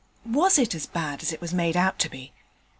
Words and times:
'Was 0.25 0.57
it 0.57 0.73
as 0.73 0.87
bad 0.87 1.21
as 1.21 1.31
it 1.31 1.39
was 1.41 1.53
made 1.53 1.77
out 1.77 1.99
to 1.99 2.09
be?' 2.09 2.33